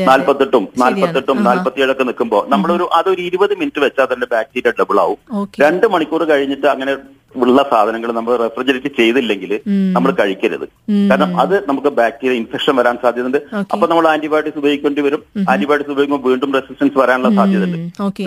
നാൽപ്പത്തെട്ടും. 0.08 0.68
നാൽപ്പത്തെട്ടും. 0.78 1.44
നാൽപ്പത്തിയേഴൊക്കെ 1.44 2.04
നിൽക്കുമ്പോൾ 2.04 2.50
നമ്മളൊരു 2.50 2.90
അതൊരു 2.94 3.22
ഇരുപത് 3.22 3.54
മിനിറ്റ് 3.60 3.80
വെച്ചാൽ 3.80 4.08
തന്നെ 4.14 4.28
ബാക്ടീരിയ 4.32 4.72
ഡബിൾ 4.82 5.00
ആവും. 5.00 5.18
രണ്ട് 5.62 5.88
മണിക്കൂർ 5.88 6.24
കഴിഞ്ഞിട്ട് 6.24 6.68
അങ്ങനെ 6.68 6.98
ഉള്ള 7.36 7.68
സാധനങ്ങൾ 7.72 8.12
നമ്മൾ 8.12 8.36
റെഫ്രിജറേറ്റ് 8.36 8.88
ചെയ്തില്ലെങ്കിൽ 8.98 9.62
നമ്മൾ 9.92 10.12
കഴിക്കരുത്. 10.12 10.66
കാരണം 11.10 11.40
അത് 11.40 11.70
നമുക്ക് 11.70 11.88
ബാക്ടീരിയ 11.88 12.38
ഇൻഫെക്ഷൻ 12.38 12.76
വരാൻ 12.76 12.98
സാധ്യതയുണ്ട്. 13.02 13.38
അപ്പൊ 13.72 13.88
നമ്മൾ 13.88 14.08
ആന്റിബയോട്ടിക്സ് 14.08 14.60
ഉപയോഗിക്കേണ്ടി 14.60 15.02
വരും. 15.02 15.24
ആന്റിബയോട്ടിക്സ് 15.50 15.92
ഉപയോഗിക്കുമ്പോൾ 15.92 16.30
വീണ്ടും 16.30 16.54
റെസിസ്റ്റൻസ് 16.54 16.98
വരാനുള്ള 16.98 17.36
സാധ്യതയുണ്ട്. 17.36 17.78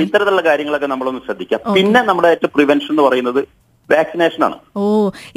ഇത്തരത്തിലുള്ള 0.03 0.41
കാര്യങ്ങളൊക്കെ 0.41 0.87
നമ്മളൊന്ന് 0.87 1.21
ശ്രദ്ധിക്കാം. 1.27 1.75
പിന്നെ 1.75 2.03
നമ്മുടെ 2.03 2.29
ഏറ്റവും 2.29 2.51
പ്രിവെൻഷൻ 2.55 2.91
എന്ന് 2.91 3.03
പറയുന്നത് 3.03 3.41
വാക്സിനേഷൻ 3.93 4.41
ആണ്. 4.49 4.57
ഓ 4.81 4.83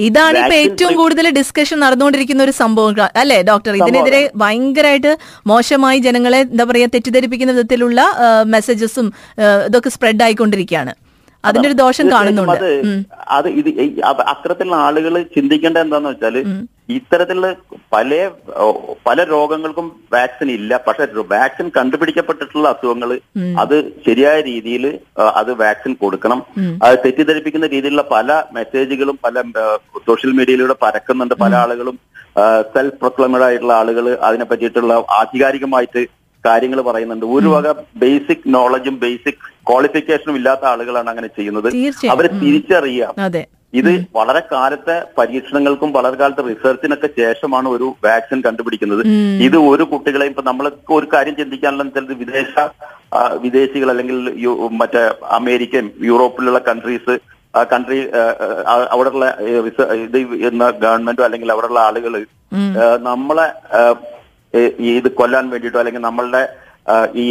ഇതാണ് 0.07 0.37
ഇപ്പൊ 0.41 0.55
ഏറ്റവും 0.63 0.93
കൂടുതൽ 1.01 1.25
ഡിസ്കഷൻ 1.39 1.77
നടന്നുകൊണ്ടിരിക്കുന്ന 1.85 2.41
ഒരു 2.47 2.55
സംഭവം. 2.61 2.95
അല്ലെ 3.21 3.37
ഡോക്ടർ 3.51 3.75
ഇതിനെതിരെ 3.81 4.21
ഭയങ്കരമായിട്ട് 4.43 5.13
മോശമായി 5.51 6.01
ജനങ്ങളെ 6.07 6.41
എന്താ 6.49 6.65
പറയാ 6.71 6.89
തെറ്റിദ്ധരിപ്പിക്കുന്ന 6.95 7.55
വിധത്തിലുള്ള 7.57 8.01
മെസ്സേജസും 8.55 9.07
ഇതൊക്കെ 9.69 9.91
സ്പ്രെഡ് 9.95 10.25
ആയിക്കൊണ്ടിരിക്കുകയാണ്. 10.27 10.93
അതിന്റെ 11.43 11.67
ഒരു 11.69 11.77
ദോഷം 11.83 12.07
കാണുന്നുണ്ട്. 12.13 12.65
അത് 13.37 13.47
ഇത് 13.59 13.69
അത്തരത്തിലുള്ള 14.31 14.77
ആളുകൾ 14.87 15.13
ചിന്തിക്കേണ്ട 15.35 15.77
എന്താന്ന് 15.85 16.09
വെച്ചാൽ 16.11 16.35
ഇത്തരത്തിലുള്ള 16.97 17.49
പല 17.93 18.09
പല 19.07 19.23
രോഗങ്ങൾക്കും 19.31 19.87
വാക്സിൻ 20.13 20.49
ഇല്ല. 20.57 20.71
പക്ഷെ 20.87 21.05
വാക്സിൻ 21.33 21.67
കണ്ടുപിടിക്കപ്പെട്ടിട്ടുള്ള 21.77 22.67
അസുഖങ്ങൾ 22.73 23.11
അത് 23.63 23.75
ശരിയായ 24.05 24.37
രീതിയിൽ 24.51 24.85
അത് 25.41 25.51
വാക്സിൻ 25.63 25.93
കൊടുക്കണം. 26.03 26.39
അത് 26.85 26.95
തെറ്റിദ്ധരിപ്പിക്കുന്ന 27.05 27.69
രീതിയിലുള്ള 27.75 28.05
പല 28.15 28.31
മെസ്സേജുകളും 28.57 29.19
പല 29.25 29.43
സോഷ്യൽ 30.07 30.33
മീഡിയയിലൂടെ 30.39 30.77
പരക്കുന്നുണ്ട് 30.85 31.35
പല 31.43 31.55
ആളുകളും. 31.63 31.97
സെൽഫ് 32.73 32.99
പ്രൊക്ലമഡ് 33.01 33.45
ആയിട്ടുള്ള 33.49 33.75
ആളുകൾ 33.81 34.05
അതിനെ 34.27 34.45
പറ്റിയിട്ടുള്ള 34.49 34.93
ആധികാരികമായിട്ട് 35.21 36.03
കാര്യങ്ങൾ 36.43 36.79
പറയുന്നുണ്ട്. 36.89 37.25
ഒരു 37.37 37.47
വക 37.55 37.71
ബേസിക് 38.03 38.45
നോളജും 38.55 38.95
ബേസിക് 39.01 39.41
ക്വാളിഫിക്കേഷനും 39.69 40.37
ഇല്ലാത്ത 40.39 40.63
ആളുകളാണ് 40.73 41.09
അങ്ങനെ 41.13 41.29
ചെയ്യുന്നത്. 41.39 41.67
അവരെ 42.13 42.29
തിരിച്ചറിയാം 42.43 43.13
ഇത് 43.73 43.89
വളരെ 44.15 44.41
കാലത്തെ 44.49 44.95
പരീക്ഷണങ്ങൾക്കും 45.17 45.89
വളരെ 45.93 46.15
കാലത്തെ 46.17 46.43
റിസർച്ചിനൊക്കെ 46.47 47.09
ശേഷമാണ് 47.17 47.67
ഒരു 47.69 47.87
വാക്സിൻ 48.05 48.39
കണ്ടുപിടിക്കുന്നത്. 48.45 49.01
ഇത് 49.45 49.57
ഒരു 49.67 49.83
കുട്ടികളെ 49.91 50.25
ഇപ്പൊ 50.25 50.43
നമ്മൾക്ക് 50.43 50.93
ഒരു 50.93 51.07
കാര്യം 51.13 51.35
ചിന്തിക്കാനുള്ള 51.35 51.85
ചിലത് 51.95 52.15
വിദേശ 52.21 52.53
വിദേശികൾ 53.43 53.89
അല്ലെങ്കിൽ 53.89 54.17
മറ്റേ 54.79 55.03
അമേരിക്കൻ 55.37 55.85
യൂറോപ്പിലുള്ള 56.05 56.59
കൺട്രീസ് 56.67 57.15
കൺട്രി 57.53 57.97
അവിടെയുള്ള 58.91 59.25
ഇത് 60.05 60.17
എന്ന 60.47 60.63
ഗവൺമെന്റോ 60.83 61.23
അല്ലെങ്കിൽ 61.23 61.51
അവിടെയുള്ള 61.51 61.79
ആളുകൾ 61.81 62.13
നമ്മളെ 63.07 63.47
ആ, 63.73 63.81
ഇത് 64.93 65.09
കൊല്ലാൻ 65.17 65.45
വേണ്ടിയിട്ടോ 65.49 65.79
അല്ലെങ്കിൽ 65.79 66.01
നമ്മളുടെ 66.01 66.41
ആ, 66.43 66.60
ഈ 67.23 67.25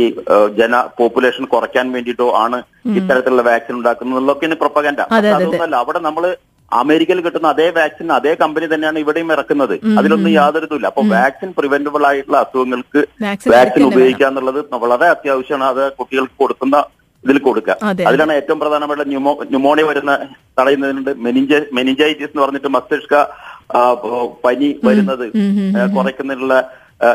ജന 0.59 0.75
പോപ്പുലേഷൻ 0.99 1.45
കുറയ്ക്കാൻ 1.54 1.87
വേണ്ടിയിട്ടോ 1.95 2.28
ആണ് 2.45 2.59
ഇത്തരത്തിലുള്ള 2.99 3.42
വാക്സിൻ 3.50 3.75
ഉണ്ടാക്കുന്നത് 3.80 4.57
പ്രൊപ്പഗൻഡ 4.62 5.00
ഇനി 5.09 5.16
അതെ. 5.19 5.33
അതൊന്നുമല്ല 5.38 5.76
അവിടെ 5.85 6.00
നമ്മൾ 6.07 6.25
അമേരിക്കയിൽ 6.73 7.21
കിട്ടുന്ന 7.25 7.49
അതേ 7.54 7.66
വാക്സിൻ 7.78 8.09
അതേ 8.16 8.33
കമ്പനി 8.42 8.66
തന്നെയാണ് 8.73 8.99
ഇവിടെയും 9.04 9.30
ഇറക്കുന്നത്. 9.37 9.75
അതിലൊന്നും 9.99 10.33
യാതൊരു 10.38 10.66
ഇതുമില്ല. 10.69 10.88
അപ്പൊ 10.92 11.02
വാക്സിൻ 11.16 11.50
പ്രിവെന്റബിൾ 11.59 12.02
ആയിട്ടുള്ള 12.11 12.38
അസുഖങ്ങൾക്ക് 12.45 13.00
വാക്സിൻ 13.54 13.85
ഉപയോഗിക്കുക 13.90 14.26
എന്നുള്ളത് 14.30 14.61
വളരെ 14.85 15.07
അത്യാവശ്യമാണ്. 15.14 15.66
അത് 15.73 15.85
കുട്ടികൾക്ക് 16.00 16.37
കൊടുക്കുന്ന 16.42 16.76
ഇതിൽ 17.25 17.38
കൊടുക്കുക. 17.47 17.75
അതെ, 17.88 18.02
അതിലാണ് 18.09 18.33
ഏറ്റവും 18.40 18.59
പ്രധാനമായിട്ട് 18.61 19.07
ന്യൂമോ 19.12 19.33
ന്യൂമോണിയ 19.52 19.87
വരുന്ന 19.88 20.12
തടയുന്നതിനുണ്ട്. 20.59 21.11
മെനിഞ്ച 21.25 21.54
മെനിഞ്ചൈറ്റിസ് 21.78 22.30
എന്ന് 22.33 22.42
പറഞ്ഞിട്ട് 22.45 22.71
മസ്തിഷ്ക 22.76 23.14
പനി 24.45 24.69
വരുന്നത് 24.87 25.26
കുറയ്ക്കുന്നതിനുള്ള 25.97 26.54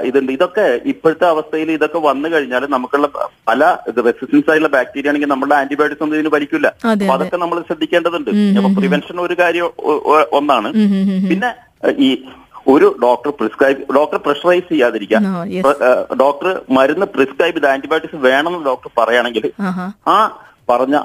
ഇതുണ്ട്. 0.08 0.32
ഇതൊക്കെ 0.38 0.66
ഇപ്പോഴത്തെ 0.92 1.26
അവസ്ഥയിൽ 1.34 1.70
ഇതൊക്കെ 1.78 2.00
വന്നു 2.10 2.28
കഴിഞ്ഞാൽ 2.34 2.64
നമുക്കുള്ള 2.76 3.08
പല 3.50 3.64
റെസിസ്റ്റൻസ് 4.08 4.50
ആയിട്ടുള്ള 4.52 4.72
ബാക്ടീരിയ 4.78 5.12
ആണെങ്കിൽ 5.12 5.32
നമ്മുടെ 5.34 5.56
ആന്റിബയോട്ടിക്സ് 5.60 6.04
ഒന്നും 6.06 6.18
ഇതിന് 6.20 6.32
ഭരിക്കില്ല. 6.36 6.70
അപ്പൊ 6.94 7.14
അതൊക്കെ 7.18 7.40
നമ്മൾ 7.44 7.60
ശ്രദ്ധിക്കേണ്ടതുണ്ട്. 7.68 8.32
അപ്പൊ 8.60 8.72
പ്രിവെൻഷൻ 8.80 9.20
ഒരു 9.28 9.38
കാര്യം 9.44 9.70
ഒന്നാണ്. 10.40 10.72
പിന്നെ 11.30 11.52
ഈ 12.08 12.10
ഒരു 12.74 12.88
ഡോക്ടർ 13.06 13.32
പ്രിസ്ക്രൈബ് 13.40 13.82
ഡോക്ടർ 13.98 14.20
പ്രഷറൈസ് 14.28 14.68
ചെയ്യാതിരിക്കുക. 14.72 15.20
ഡോക്ടർ 16.24 16.50
മരുന്ന് 16.78 17.08
പ്രിസ്ക്രൈബ് 17.16 17.58
ചെയ്ത് 17.58 17.70
ആന്റിബയോട്ടിക്സ് 17.74 18.22
വേണമെന്ന് 18.30 18.68
ഡോക്ടർ 18.72 18.92
പറയുകയാണെങ്കിൽ 19.00 19.46
ആ 20.16 20.18
പറഞ്ഞ 20.72 20.96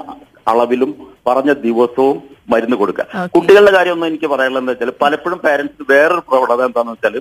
അളവിലും 0.51 0.91
പറഞ്ഞ 1.27 1.51
ദിവസവും 1.65 2.17
മരുന്ന് 2.51 2.77
കൊടുക്കുക. 2.79 3.25
കുട്ടികളുടെ 3.35 3.71
കാര്യം 3.75 3.93
ഒന്നും 3.95 4.07
എനിക്ക് 4.11 4.27
പറയാനുള്ളത് 4.31 4.63
എന്താ 4.63 4.73
വെച്ചാൽ 4.73 4.97
പലപ്പോഴും 5.03 5.39
പാരന്റ്സ് 5.43 5.85
വേറൊരു 5.91 6.23
പ്രവണത 6.29 6.63
എന്താണെന്ന് 6.69 6.95
വെച്ചാൽ 6.95 7.15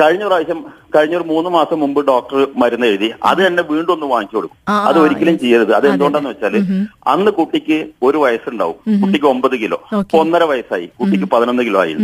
കഴിഞ്ഞ 0.00 0.24
പ്രാവശ്യം 0.26 0.58
കഴിഞ്ഞ 0.96 1.16
ഒരു 1.16 1.24
മൂന്ന് 1.28 1.50
മാസം 1.50 1.80
മുമ്പ് 1.80 2.06
ഡോക്ടർ 2.06 2.46
മരുന്ന് 2.56 2.86
എഴുതി. 2.86 3.08
അത് 3.24 3.46
തന്നെ 3.46 3.62
വീണ്ടും 3.70 3.92
ഒന്ന് 3.92 4.06
വാങ്ങിച്ചു 4.06 4.36
കൊടുക്കും. 4.36 4.58
അത് 4.88 4.98
ഒരിക്കലും 4.98 5.38
ചെയ്യരുത്. 5.38 5.72
അത് 5.72 5.86
എന്തുകൊണ്ടാന്ന് 5.88 6.30
വെച്ചാൽ 6.30 6.54
അന്ന് 7.06 7.30
കുട്ടിക്ക് 7.30 7.78
ഒരു 8.02 8.18
വയസ്സുണ്ടാവും. 8.18 8.76
കുട്ടിക്ക് 9.02 9.26
ഒമ്പത് 9.26 9.56
കിലോ. 9.62 9.78
ഒന്നര 10.14 10.44
വയസ്സായി. 10.52 10.86
കുട്ടിക്ക് 11.00 11.24
പതിനൊന്ന് 11.24 11.62
കിലോ 11.62 11.80
ആയി. 11.80 11.94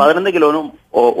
പതിനൊന്ന് 0.00 0.30
കിലോനും 0.30 0.66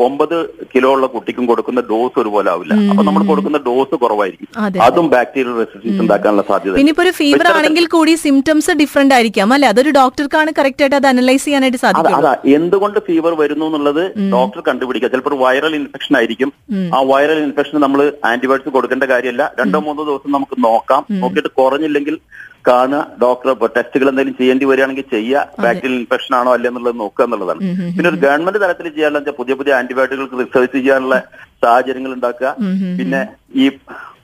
ഒമ്പത് 0.04 0.34
കിലോ 0.72 0.90
ഉള്ള 0.96 1.06
കുട്ടിക്കും 1.14 1.44
കൊടുക്കുന്ന 1.50 1.80
ഡോസ് 1.90 2.16
ഒരുപോലെ 2.22 2.48
ആവില്ല. 2.52 2.74
അപ്പൊ 2.90 3.02
നമ്മൾ 3.08 3.22
കൊടുക്കുന്ന 3.30 3.58
ഡോസ് 3.66 3.94
കുറവായിരിക്കും. 4.02 4.48
അതും. 4.86 5.06
ബാക്ടീരിയൽ 5.14 5.54
റെസിസ്റ്റൻസ് 5.60 6.00
ഉണ്ടാക്കാനുള്ള 6.04 6.44
സാധ്യത 6.50 6.74
പിന്നെ 6.78 6.92
ഇപ്പൊ 6.94 7.04
ഒരു 7.06 7.12
ഫീവർ 7.20 7.48
ആണെങ്കിൽ 7.56 7.86
കൂടി 7.94 8.14
സിംറ്റംസ് 8.24 8.76
ഡിഫറെന്റ് 8.82 9.14
ആയിരിക്കാം 9.16 9.52
അല്ലെ? 9.56 9.68
അതൊരു 9.72 9.92
ഡോക്ടർക്കാണ് 10.00 10.52
കറക്റ്റ് 10.58 10.84
ആയിട്ട് 10.84 10.98
അത് 11.00 11.08
അനലൈസ് 11.12 11.44
ചെയ്യാനായിട്ട് 11.46 11.80
സാധിക്കും 11.84 12.18
അതാ 12.20 12.32
എന്തുകൊണ്ട് 12.58 12.98
ഫീവർ 13.08 13.34
വരുന്നു 13.42 13.66
എന്നുള്ളത് 13.70 14.02
ഡോക്ടർ 14.36 14.62
കണ്ടുപിടിക്കുക. 14.70 15.10
ചിലപ്പോൾ 15.14 15.32
ഒരു 15.34 15.40
വൈറൽ 15.44 15.74
ഇൻഫെക്ഷൻ 15.80 16.16
ആയിരിക്കും. 16.20 16.52
ആ 16.96 17.00
വൈറൽ 17.12 17.40
ഇൻഫെക്ഷൻ 17.46 17.78
നമ്മൾ 17.86 18.00
ആന്റിബയോട്ടിക്സ് 18.32 18.74
കൊടുക്കേണ്ട 18.78 19.04
കാര്യമല്ല. 19.14 19.42
രണ്ടോ 19.62 19.80
മൂന്നോ 19.88 20.04
ദിവസം 20.10 20.32
നമുക്ക് 20.38 20.58
നോക്കാം. 20.68 21.04
നോക്കിയിട്ട് 21.22 21.52
കുറഞ്ഞില്ലെങ്കിൽ 21.62 22.16
കാണുക 22.68 23.00
ഡോക്ടർ 23.24 23.48
ഇപ്പൊ 23.54 23.66
ടെസ്റ്റുകൾ 23.76 24.08
എന്തെങ്കിലും 24.10 24.38
ചെയ്യേണ്ടി 24.40 24.66
വരികയാണെങ്കിൽ 24.70 25.06
ചെയ്യുക 25.14 25.62
ബാക്ടീരിയൽ 25.64 25.96
ഇൻഫെക്ഷൻ 26.02 26.34
ആണോ 26.40 26.52
അല്ലേ 26.56 26.68
എന്നുള്ളത് 26.70 26.96
നോക്കുക 27.02 27.24
എന്നുള്ളതാണ്. 27.26 27.60
പിന്നെ 27.96 28.08
ഒരു 28.12 28.20
ഗവൺമെന്റ് 28.26 28.62
തലത്തിൽ 28.64 28.88
ചെയ്യാനുള്ള 28.96 29.34
പുതിയ 29.40 29.54
പുതിയ 29.60 29.74
ആന്റിബയോട്ടിക്കുകൾ 29.80 30.40
റിസർച്ച് 30.44 30.78
ചെയ്യാനുള്ള 30.78 31.18
സാഹചര്യങ്ങൾ 31.64 32.14
ഉണ്ടാക്കുക. 32.18 32.48
പിന്നെ 33.00 33.20
ഈ 33.64 33.66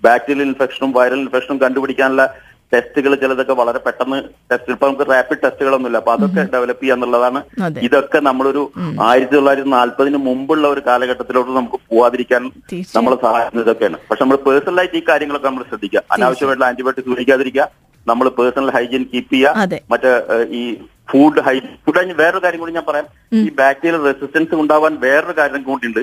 ബാക്ടീരിയൽ 0.06 0.46
ഇൻഫെക്ഷനും 0.49 0.92
വൈറൽ 0.96 1.20
ഇൻഫെക്ഷനും 1.26 1.61
കണ്ടുപിടിക്കാനുള്ള 1.66 2.25
ടെസ്റ്റുകൾ 2.72 3.12
ചിലതൊക്കെ 3.22 3.54
വളരെ 3.61 3.80
പെട്ടെന്ന് 3.87 4.18
ടെസ്റ്റ് 4.50 4.72
ഇപ്പൊ 4.75 4.87
നമുക്ക് 4.88 5.06
റാപ്പിഡ് 5.11 5.42
ടെസ്റ്റുകളൊന്നുമില്ല. 5.42 5.99
അപ്പൊ 6.02 6.12
അതൊക്കെ 6.16 6.42
ഡെവലപ്പ് 6.54 6.82
ചെയ്യുക 6.82 6.96
എന്നുള്ളതാണ്. 6.96 7.40
ഇതൊക്കെ 7.87 8.18
നമ്മളൊരു 8.28 8.62
ആയിരത്തി 9.08 9.37
തൊള്ളായിരത്തി 9.37 9.70
നാല്പതിന് 9.76 10.18
മുമ്പുള്ള 10.28 10.66
ഒരു 10.75 10.82
കാലഘട്ടത്തിലോട്ട് 10.88 11.52
നമുക്ക് 11.58 11.80
പോവാതിരിക്കാൻ 11.90 12.42
നമ്മൾ 12.42 12.90
നമ്മളെ 12.96 13.18
സഹായിക്കുന്നതൊക്കെയാണ് 13.26 13.99
പക്ഷെ 14.08 14.22
നമ്മൾ 14.25 14.38
പേഴ്സണലായിട്ട് 14.46 14.96
ഈ 15.00 15.04
കാര്യങ്ങളൊക്കെ 15.11 15.49
നമ്മൾ 15.50 15.64
ശ്രദ്ധിക്കുക. 15.70 16.02
അനാവശ്യമായിട്ടുള്ള 16.16 16.68
ആന്റിബയോട്ടിക്സ് 16.70 17.11
ഉപയോഗിക്കാതിരിക്കുക. 17.12 17.66
നമ്മൾ 18.11 18.26
പേഴ്സണൽ 18.38 18.71
ഹൈജീൻ 18.76 19.02
കീപ്പ്. 19.12 19.32
ചെയ്യുക 19.35 19.80
മറ്റേ 19.92 20.12
ഈ 20.61 20.62
ഫുഡ് 21.11 21.42
ഹൈജീൻ 21.47 21.75
ഫുഡ് 21.87 22.14
വേറൊരു 22.21 22.40
കാര്യം 22.44 22.61
കൂടി 22.62 22.73
ഞാൻ 22.78 22.87
പറയാം. 22.88 23.06
ഈ 23.40 23.49
ബാക്ടീരിയൽ 23.61 24.00
റെസിസ്റ്റൻസ് 24.11 24.61
ഉണ്ടാവാൻ 24.62 24.92
വേറൊരു 25.04 25.35
കാര്യം 25.40 25.62
കൂടിയുണ്ട്. 25.68 26.00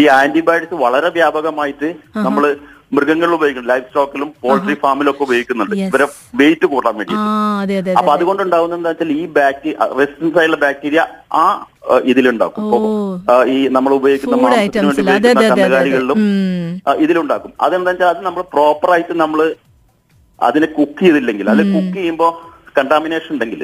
ഈ 0.00 0.04
ആന്റിബയോട്ടിക്സ് 0.20 0.78
വളരെ 0.86 1.10
വ്യാപകമായിട്ട് 1.18 1.90
നമ്മൾ 2.28 2.44
മൃഗങ്ങളിൽ 2.96 3.32
ഉപയോഗിക്കുന്നു 3.36 3.70
ലൈഫ് 3.70 3.86
സ്റ്റോക്കിലും 3.86 4.28
പോൾട്രി 4.42 4.74
ഫാമിലും 4.82 5.10
ഒക്കെ 5.12 5.22
ഉപയോഗിക്കുന്നുണ്ട്. 5.26 5.74
ഇവരെ 5.86 6.06
വെയിറ്റ് 6.40 6.66
കൂട്ടാൻ 6.72 6.94
വേണ്ടി 6.98 7.14
അപ്പൊ 7.14 8.10
അതെ. 8.10 8.16
അതുകൊണ്ട് 8.16 8.42
ഉണ്ടാവുന്നത് 8.44 8.78
എന്താ 8.78 8.90
വെച്ചാൽ 8.92 9.10
ഈ 9.20 9.24
ബാക്ടീരിയ 9.38 9.76
റെസിസ്റ്റൻസ് 10.00 10.38
ആയുള്ള 10.40 10.58
ബാക്ടീരിയ 10.64 11.00
ആ 11.42 11.44
ഇതിലുണ്ടാക്കും. 12.12 12.64
ഈ 13.54 13.56
നമ്മൾ 13.76 13.92
ഉപയോഗിക്കുന്ന 13.98 14.36
മാംസത്തിന് 14.44 14.86
വേണ്ടി 14.86 14.98
ഉപയോഗിക്കുന്ന 15.02 15.44
കന്നുകാലികളിലും 15.50 16.20
ഇതിലുണ്ടാക്കും. 17.04 17.52
അതെന്താ 17.66 17.90
വെച്ചാൽ 17.92 18.10
അത് 18.14 18.22
നമ്മൾ 18.28 18.44
പ്രോപ്പർ 18.54 18.90
ആയിട്ട് 18.96 19.16
നമ്മൾ 19.24 19.40
അതിനെ 20.38 20.68
കുക്ക് 20.76 21.02
ചെയ്തില്ലെങ്കിൽ 21.04 21.46
അത് 21.52 21.62
കുക്ക് 21.74 21.96
ചെയ്യുമ്പോൾ 21.98 22.32
കണ്ടാമിനേഷൻ 22.78 23.30
ഉണ്ടെങ്കിൽ 23.34 23.60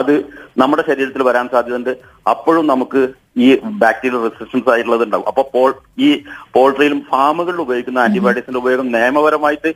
അത് 0.00 0.12
നമ്മുടെ 0.60 0.82
ശരീരത്തിൽ 0.88 1.22
വരാൻ 1.28 1.46
സാധ്യതയുണ്ട്. 1.52 1.92
അപ്പോഴും 2.32 2.64
നമുക്ക് 2.72 3.00
ഈ 3.44 3.48
ബാക്ടീരിയൽ 3.82 4.20
റെസിസ്റ്റൻസ് 4.26 4.70
ആയിട്ടുള്ളത് 4.72 5.04
ഉണ്ടാവും. 5.06 5.26
അപ്പൊ 5.30 5.42
പോൾ 5.54 5.70
ഈ 6.06 6.08
പോൾട്രിയിലും 6.56 7.00
ഫാമുകളിൽ 7.10 7.60
ഉപയോഗിക്കുന്ന 7.64 8.04
ആന്റിബയോട്ടിക്സിന്റെ 8.04 8.60
ഉപയോഗം 8.62 8.92
നിയമപരമായിട്ട് 8.96 9.70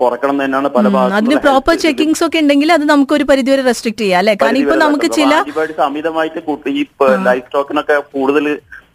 കുറക്കണം 0.00 0.36
തന്നെയാണ് 0.40 0.68
പല 0.74 0.86
അതിന് 1.16 1.36
പ്രോപ്പർ 1.44 1.74
ചെക്കിങ്സ് 1.82 2.22
ഒക്കെ 2.26 2.38
ഉണ്ടെങ്കിൽ 2.42 2.70
അത് 2.76 2.84
നമുക്ക് 2.92 3.12
ഒരു 3.18 3.24
പരിധിവരെ 3.28 3.62
റെസ്ട്രിക്ട് 3.68 4.02
ചെയ്യാം 4.02 4.20
അല്ലെ? 4.20 4.34
കാരണം 4.40 4.60
ഇപ്പൊ 4.62 4.76
നമുക്ക് 4.84 5.08
ചില 5.18 5.32
ആന്റിബയോട്ടിക്സ് 5.36 5.84
അമിതമായിട്ട് 5.88 6.40
ഈ 6.72 6.82
ലൈഫ് 7.28 7.46
സ്റ്റോക്കിനൊക്കെ 7.46 7.96
കൂടുതൽ 8.16 8.46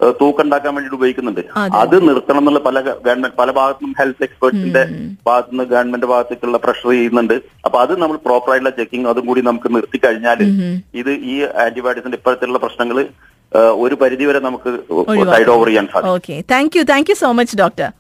തൂക്കം 0.02 0.44
ഉണ്ടാക്കാൻ 0.44 0.76
വേണ്ടിയിട്ട് 0.76 0.96
ഉപയോഗിക്കുന്നുണ്ട്. 0.96 1.42
അത്. 1.80 1.96
നിർത്തണം 2.10 2.38
എന്നുള്ള 2.38 2.60
പല 2.60 2.82
ഗവൺമെന്റ് 2.82 3.38
പല 3.38 3.52
ഭാഗത്തും 3.52 3.96
ഹെൽത്ത് 4.00 4.24
എക്സ്പേർട്സിന്റെ 4.24 4.84
ഭാഗത്തുനിന്ന് 5.28 5.64
ഗവൺമെന്റ് 5.64 6.06
ഭാഗത്തേക്കുള്ള 6.06 6.58
പ്രഷർ 6.58 6.90
ചെയ്യുന്നുണ്ട്. 6.90 7.34
അപ്പൊ 7.66 7.80
അത് 7.80 8.02
നമ്മൾ 8.02 8.18
പ്രോപ്പർ 8.18 8.52
ആയിട്ടുള്ള 8.52 8.76
ചെക്കിങ് 8.80 9.08
അതും 9.08 9.26
കൂടി 9.26 9.42
നമുക്ക് 9.42 9.76
നിർത്തി 9.76 9.98
കഴിഞ്ഞാൽ 9.98 10.42
ഇത് 10.96 11.10
ഈ 11.10 11.42
ആന്റിബയോട്ടിക്സിന്റെ 11.66 12.18
ഇപ്പോഴത്തെ 12.18 12.46
പ്രശ്നങ്ങൾ 12.46 13.08
ഒരു 13.76 13.96
പരിധി 13.96 14.26
വരെ 14.26 14.40
നമുക്ക് 14.40 14.70
സൈഡ് 15.32 15.50
ഓവർ 15.50 15.68
ചെയ്യാൻ 15.68 15.88
സാധിക്കും. 15.88 16.44
Thank 16.52 16.78
you 16.78 16.84
thank 16.84 17.12
you 17.12 17.16
so 17.16 17.32
much 17.32 17.58
doctor 17.58 17.92